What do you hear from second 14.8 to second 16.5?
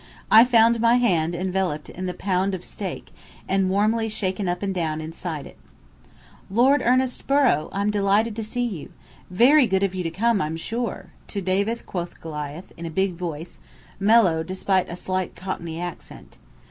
a slight Cockney accent.